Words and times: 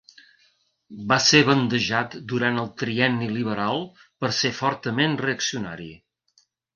Va 1.11 1.17
ser 1.25 1.41
bandejat 1.49 2.15
durant 2.31 2.57
el 2.61 2.71
Trienni 2.83 3.27
liberal 3.33 3.83
per 4.23 4.31
ser 4.39 4.51
fortament 4.61 5.15
reaccionari. 5.25 5.91